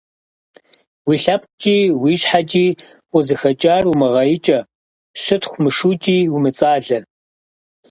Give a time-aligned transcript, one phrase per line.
[1.07, 2.65] Уи лъэпкъкӀи уи щхьэкӀи
[3.05, 4.59] укъызыхэкӀар умыгъэикӀэ,
[5.21, 6.99] щытхъу мышукӀи умыцӀалэ.